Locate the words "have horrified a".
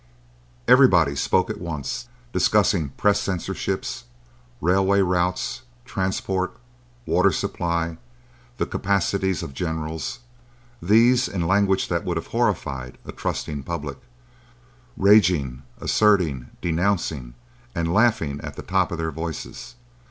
12.17-13.11